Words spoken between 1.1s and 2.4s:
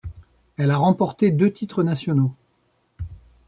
deux titres nationaux.